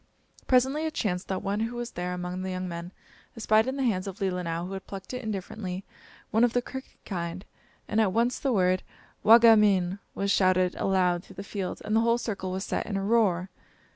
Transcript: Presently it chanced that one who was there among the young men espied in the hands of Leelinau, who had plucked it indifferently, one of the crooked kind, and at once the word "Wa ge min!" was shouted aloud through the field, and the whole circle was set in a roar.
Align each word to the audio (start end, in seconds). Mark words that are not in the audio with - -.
Presently 0.47 0.87
it 0.87 0.95
chanced 0.95 1.27
that 1.27 1.43
one 1.43 1.59
who 1.59 1.75
was 1.75 1.91
there 1.91 2.11
among 2.15 2.41
the 2.41 2.49
young 2.49 2.67
men 2.67 2.91
espied 3.37 3.67
in 3.67 3.75
the 3.77 3.83
hands 3.83 4.07
of 4.07 4.19
Leelinau, 4.19 4.65
who 4.65 4.73
had 4.73 4.87
plucked 4.87 5.13
it 5.13 5.21
indifferently, 5.21 5.85
one 6.31 6.43
of 6.43 6.53
the 6.53 6.61
crooked 6.63 7.05
kind, 7.05 7.45
and 7.87 8.01
at 8.01 8.11
once 8.11 8.39
the 8.39 8.51
word 8.51 8.81
"Wa 9.21 9.37
ge 9.37 9.55
min!" 9.55 9.99
was 10.15 10.31
shouted 10.31 10.73
aloud 10.73 11.23
through 11.23 11.35
the 11.35 11.43
field, 11.43 11.83
and 11.85 11.95
the 11.95 12.01
whole 12.01 12.17
circle 12.17 12.49
was 12.49 12.65
set 12.65 12.87
in 12.87 12.97
a 12.97 13.03
roar. 13.03 13.51